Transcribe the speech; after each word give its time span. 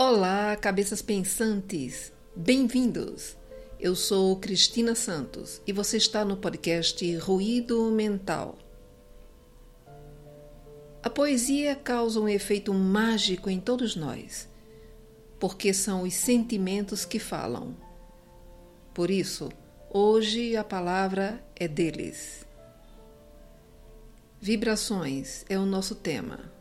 Olá, 0.00 0.54
cabeças 0.54 1.02
pensantes! 1.02 2.12
Bem-vindos! 2.36 3.36
Eu 3.80 3.96
sou 3.96 4.36
Cristina 4.36 4.94
Santos 4.94 5.60
e 5.66 5.72
você 5.72 5.96
está 5.96 6.24
no 6.24 6.36
podcast 6.36 7.16
Ruído 7.16 7.90
Mental. 7.90 8.56
A 11.02 11.10
poesia 11.10 11.74
causa 11.74 12.20
um 12.20 12.28
efeito 12.28 12.72
mágico 12.72 13.50
em 13.50 13.58
todos 13.58 13.96
nós, 13.96 14.48
porque 15.40 15.74
são 15.74 16.04
os 16.04 16.14
sentimentos 16.14 17.04
que 17.04 17.18
falam. 17.18 17.74
Por 18.94 19.10
isso, 19.10 19.48
hoje 19.90 20.56
a 20.56 20.62
palavra 20.62 21.44
é 21.56 21.66
deles. 21.66 22.46
Vibrações 24.40 25.44
é 25.48 25.58
o 25.58 25.66
nosso 25.66 25.96
tema. 25.96 26.56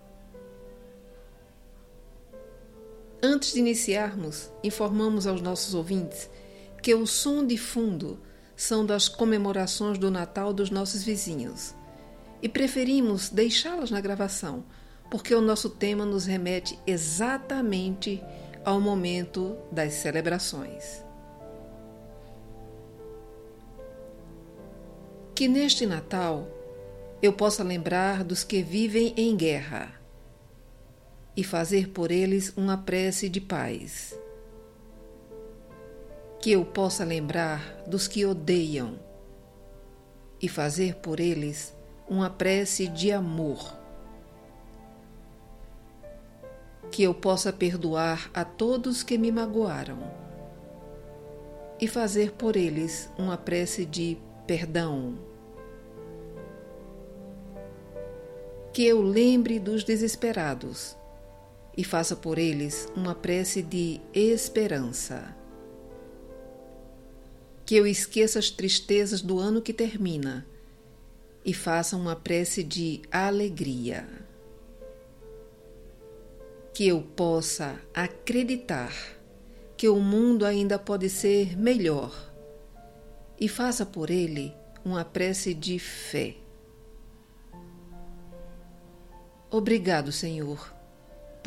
Antes 3.21 3.53
de 3.53 3.59
iniciarmos, 3.59 4.51
informamos 4.63 5.25
aos 5.25 5.41
nossos 5.41 5.73
ouvintes 5.73 6.29
que 6.83 6.93
o 6.93 7.07
som 7.07 7.45
de 7.45 7.57
fundo 7.57 8.19
são 8.55 8.85
das 8.85 9.07
comemorações 9.07 9.97
do 9.97 10.11
Natal 10.11 10.53
dos 10.53 10.69
nossos 10.69 11.03
vizinhos 11.03 11.73
e 12.41 12.47
preferimos 12.47 13.29
deixá-las 13.29 13.89
na 13.89 13.99
gravação, 13.99 14.63
porque 15.09 15.33
o 15.33 15.41
nosso 15.41 15.69
tema 15.69 16.05
nos 16.05 16.25
remete 16.25 16.77
exatamente 16.85 18.23
ao 18.63 18.79
momento 18.79 19.57
das 19.71 19.93
celebrações. 19.93 21.03
Que 25.33 25.47
neste 25.47 25.87
Natal 25.87 26.47
eu 27.19 27.33
possa 27.33 27.63
lembrar 27.63 28.23
dos 28.23 28.43
que 28.43 28.61
vivem 28.61 29.13
em 29.17 29.35
guerra 29.35 29.97
e 31.37 31.43
fazer 31.43 31.89
por 31.89 32.09
eles 32.09 32.51
uma 32.57 32.75
prece 32.75 33.29
de 33.29 33.39
paz. 33.39 34.19
Que 36.39 36.51
eu 36.53 36.65
possa 36.65 37.05
lembrar 37.05 37.83
dos 37.85 38.07
que 38.07 38.25
odeiam 38.25 38.99
e 40.41 40.49
fazer 40.49 40.95
por 40.95 41.19
eles 41.19 41.75
uma 42.09 42.27
prece 42.27 42.87
de 42.87 43.11
amor. 43.11 43.77
Que 46.89 47.03
eu 47.03 47.13
possa 47.13 47.53
perdoar 47.53 48.31
a 48.33 48.43
todos 48.43 49.03
que 49.03 49.15
me 49.15 49.31
magoaram 49.31 50.11
e 51.79 51.87
fazer 51.87 52.31
por 52.31 52.55
eles 52.55 53.11
uma 53.15 53.37
prece 53.37 53.85
de 53.85 54.17
perdão. 54.47 55.19
Que 58.73 58.87
eu 58.87 59.03
lembre 59.03 59.59
dos 59.59 59.83
desesperados 59.83 60.97
e 61.77 61.83
faça 61.83 62.15
por 62.15 62.39
eles 62.39 62.91
uma 62.95 63.13
prece 63.13 63.61
de 63.61 64.01
esperança. 64.11 65.35
Que 67.63 67.75
eu 67.75 67.85
esqueça 67.85 68.39
as 68.39 68.49
tristezas 68.49 69.21
do 69.21 69.37
ano 69.37 69.61
que 69.61 69.71
termina 69.71 70.47
e 71.45 71.53
faça 71.53 71.95
uma 71.95 72.15
prece 72.15 72.63
de 72.63 73.03
alegria. 73.11 74.07
Que 76.73 76.87
eu 76.87 77.01
possa 77.01 77.79
acreditar 77.93 78.93
que 79.77 79.87
o 79.87 79.99
mundo 79.99 80.45
ainda 80.45 80.79
pode 80.79 81.09
ser 81.09 81.55
melhor 81.55 82.33
e 83.39 83.47
faça 83.47 83.85
por 83.85 84.09
ele 84.09 84.51
uma 84.83 85.05
prece 85.05 85.53
de 85.53 85.77
fé. 85.77 86.35
Obrigado, 89.51 90.11
Senhor 90.11 90.76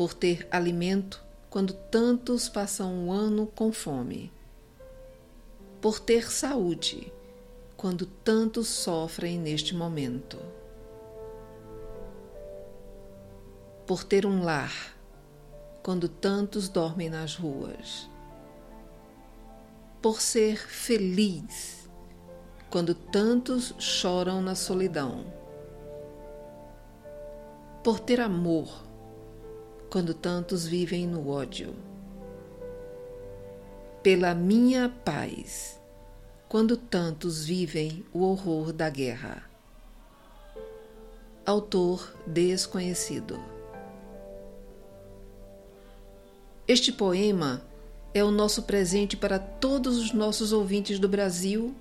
por 0.01 0.15
ter 0.15 0.49
alimento 0.51 1.23
quando 1.51 1.75
tantos 1.75 2.49
passam 2.49 2.91
um 2.91 3.13
ano 3.13 3.47
com 3.47 3.71
fome, 3.71 4.33
por 5.79 6.01
ter 6.01 6.33
saúde 6.33 7.13
quando 7.77 8.07
tantos 8.07 8.67
sofrem 8.67 9.39
neste 9.39 9.77
momento, 9.77 10.39
por 13.87 14.03
ter 14.03 14.25
um 14.25 14.43
lar 14.43 14.97
quando 15.83 16.09
tantos 16.09 16.67
dormem 16.71 17.11
nas 17.11 17.37
ruas, 17.37 18.09
por 20.01 20.19
ser 20.23 20.67
feliz 20.67 21.91
quando 22.71 22.95
tantos 22.95 23.75
choram 23.79 24.41
na 24.41 24.55
solidão, 24.55 25.27
por 27.85 28.01
ter 28.01 28.19
amor 28.19 28.89
quando 29.91 30.15
tantos 30.15 30.65
vivem 30.65 31.05
no 31.05 31.29
ódio. 31.29 31.75
Pela 34.05 34.33
minha 34.35 34.89
paz, 35.05 35.81
quando 36.49 36.77
tantos 36.77 37.45
vivem 37.45 38.05
o 38.13 38.23
horror 38.23 38.73
da 38.73 38.89
guerra. 38.89 39.45
Autor 41.45 42.15
desconhecido. 42.25 43.43
Este 46.69 46.93
poema 46.93 47.63
é 48.15 48.23
o 48.23 48.31
nosso 48.31 48.63
presente 48.63 49.17
para 49.17 49.41
todos 49.41 49.99
os 49.99 50.13
nossos 50.13 50.53
ouvintes 50.53 51.01
do 51.01 51.09
Brasil, 51.09 51.75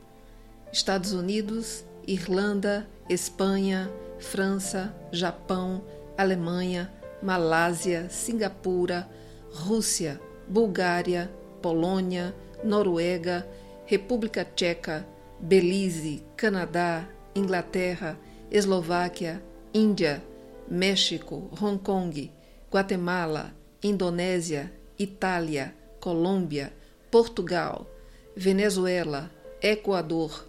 Estados 0.73 1.13
Unidos, 1.13 1.85
Irlanda, 2.07 2.89
Espanha, 3.07 3.91
França, 4.17 4.93
Japão, 5.11 5.83
Alemanha, 6.17 6.91
Malásia, 7.21 8.09
Singapura, 8.09 9.09
Rússia, 9.51 10.19
Bulgária, 10.47 11.29
Polônia, 11.61 12.33
Noruega, 12.63 13.47
República 13.85 14.45
Tcheca, 14.45 15.05
Belize, 15.39 16.23
Canadá, 16.35 17.07
Inglaterra, 17.35 18.17
Eslováquia, 18.51 19.41
Índia, 19.73 20.23
México, 20.69 21.49
Hong 21.59 21.77
Kong, 21.77 22.31
Guatemala, 22.71 23.53
Indonésia, 23.81 24.71
Itália, 24.97 25.73
Colômbia, 25.99 26.71
Portugal, 27.09 27.87
Venezuela, 28.35 29.31
Equador, 29.61 30.45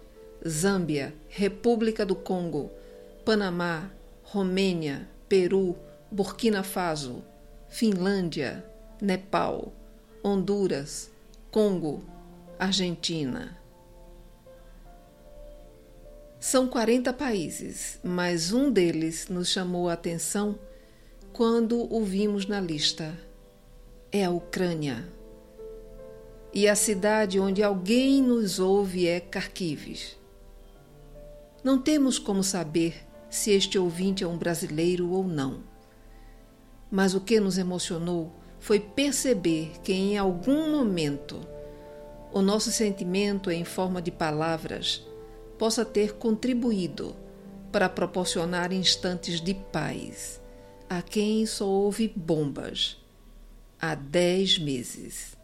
Zâmbia, 0.47 1.13
República 1.29 2.05
do 2.05 2.15
Congo, 2.15 2.71
Panamá, 3.25 3.89
Romênia, 4.23 5.07
Peru, 5.27 5.75
Burkina 6.13 6.61
Faso, 6.61 7.23
Finlândia, 7.69 8.65
Nepal, 9.01 9.71
Honduras, 10.21 11.09
Congo, 11.49 12.03
Argentina. 12.59 13.57
São 16.37 16.67
40 16.67 17.13
países, 17.13 17.97
mas 18.03 18.51
um 18.51 18.69
deles 18.69 19.29
nos 19.29 19.47
chamou 19.47 19.87
a 19.87 19.93
atenção 19.93 20.59
quando 21.31 21.87
o 21.89 22.03
vimos 22.03 22.45
na 22.45 22.59
lista. 22.59 23.17
É 24.11 24.25
a 24.25 24.31
Ucrânia. 24.31 25.07
E 26.53 26.67
a 26.67 26.75
cidade 26.75 27.39
onde 27.39 27.63
alguém 27.63 28.21
nos 28.21 28.59
ouve 28.59 29.07
é 29.07 29.21
Kharkiv. 29.21 30.17
Não 31.63 31.81
temos 31.81 32.19
como 32.19 32.43
saber 32.43 33.07
se 33.29 33.51
este 33.51 33.79
ouvinte 33.79 34.25
é 34.25 34.27
um 34.27 34.37
brasileiro 34.37 35.09
ou 35.09 35.23
não. 35.23 35.70
Mas 36.91 37.15
o 37.15 37.21
que 37.21 37.39
nos 37.39 37.57
emocionou 37.57 38.33
foi 38.59 38.79
perceber 38.79 39.71
que 39.81 39.93
em 39.93 40.17
algum 40.17 40.69
momento 40.69 41.39
o 42.33 42.41
nosso 42.41 42.71
sentimento 42.71 43.49
em 43.49 43.63
forma 43.63 44.01
de 44.01 44.11
palavras 44.11 45.01
possa 45.57 45.85
ter 45.85 46.13
contribuído 46.13 47.15
para 47.71 47.87
proporcionar 47.87 48.73
instantes 48.73 49.39
de 49.39 49.53
paz 49.53 50.41
a 50.89 51.01
quem 51.01 51.45
só 51.45 51.65
ouve 51.65 52.11
bombas 52.13 52.97
há 53.79 53.95
dez 53.95 54.59
meses. 54.59 55.37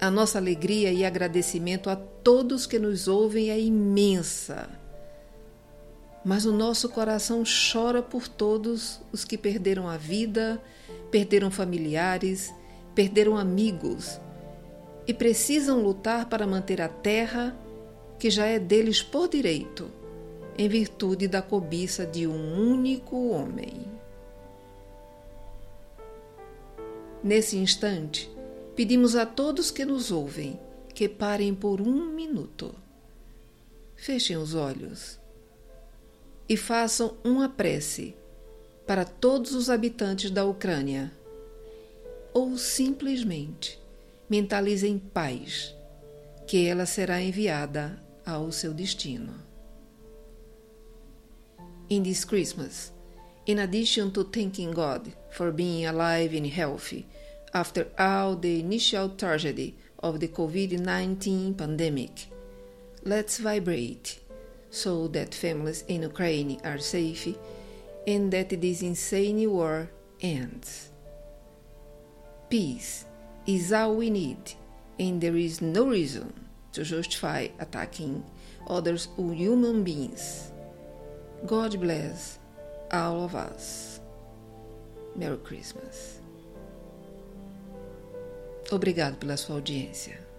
A 0.00 0.10
nossa 0.10 0.38
alegria 0.38 0.92
e 0.92 1.04
agradecimento 1.04 1.88
a 1.88 1.94
todos 1.94 2.66
que 2.66 2.78
nos 2.78 3.06
ouvem 3.06 3.50
é 3.50 3.60
imensa 3.60 4.79
mas 6.24 6.44
o 6.44 6.52
nosso 6.52 6.88
coração 6.88 7.42
chora 7.44 8.02
por 8.02 8.28
todos 8.28 9.00
os 9.12 9.24
que 9.24 9.38
perderam 9.38 9.88
a 9.88 9.96
vida, 9.96 10.62
perderam 11.10 11.50
familiares, 11.50 12.52
perderam 12.94 13.36
amigos 13.36 14.20
e 15.06 15.14
precisam 15.14 15.82
lutar 15.82 16.28
para 16.28 16.46
manter 16.46 16.80
a 16.80 16.88
terra, 16.88 17.56
que 18.18 18.28
já 18.28 18.44
é 18.44 18.58
deles 18.58 19.02
por 19.02 19.28
direito, 19.28 19.90
em 20.58 20.68
virtude 20.68 21.26
da 21.26 21.40
cobiça 21.40 22.04
de 22.04 22.26
um 22.26 22.70
único 22.70 23.30
homem. 23.30 23.86
Nesse 27.24 27.56
instante, 27.56 28.30
pedimos 28.76 29.16
a 29.16 29.24
todos 29.24 29.70
que 29.70 29.84
nos 29.84 30.10
ouvem 30.10 30.58
que 30.94 31.08
parem 31.08 31.54
por 31.54 31.80
um 31.80 32.12
minuto. 32.12 32.74
Fechem 33.96 34.36
os 34.36 34.54
olhos 34.54 35.19
e 36.50 36.56
façam 36.56 37.16
uma 37.22 37.48
prece 37.48 38.12
para 38.84 39.04
todos 39.04 39.54
os 39.54 39.70
habitantes 39.70 40.32
da 40.32 40.44
Ucrânia 40.44 41.12
ou 42.34 42.58
simplesmente 42.58 43.80
mentalize 44.28 44.84
em 44.84 44.98
paz 44.98 45.72
que 46.48 46.66
ela 46.66 46.86
será 46.86 47.22
enviada 47.22 47.96
ao 48.26 48.50
seu 48.50 48.74
destino. 48.74 49.32
In 51.88 52.02
this 52.02 52.24
Christmas, 52.24 52.92
in 53.46 53.60
addition 53.60 54.10
to 54.10 54.24
thanking 54.24 54.72
God 54.72 55.06
for 55.30 55.52
being 55.52 55.86
alive 55.86 56.36
and 56.36 56.46
healthy 56.48 57.06
after 57.52 57.86
all 57.96 58.34
the 58.34 58.58
initial 58.58 59.10
tragedy 59.10 59.76
of 60.02 60.18
the 60.18 60.26
COVID 60.26 60.80
19 60.80 61.54
pandemic, 61.54 62.28
let's 63.04 63.38
vibrate 63.38 64.20
so 64.70 65.08
that 65.08 65.34
families 65.34 65.84
in 65.88 66.02
Ukraine 66.02 66.60
are 66.64 66.78
safe 66.78 67.36
and 68.06 68.32
that 68.32 68.48
this 68.48 68.82
insane 68.82 69.50
war 69.50 69.90
ends. 70.20 70.90
Peace 72.48 73.04
is 73.46 73.72
all 73.72 73.94
we 73.94 74.10
need, 74.10 74.54
and 74.98 75.20
there 75.20 75.36
is 75.36 75.60
no 75.60 75.86
reason 75.86 76.32
to 76.72 76.84
justify 76.84 77.48
attacking 77.58 78.24
others 78.66 79.08
human 79.16 79.82
beings. 79.84 80.52
God 81.46 81.78
bless 81.80 82.38
all 82.92 83.24
of 83.24 83.34
us. 83.34 84.00
Merry 85.16 85.38
Christmas. 85.38 86.20
Obrigado 88.70 89.16
pela 89.18 89.36
sua 89.36 89.56
audiência. 89.56 90.29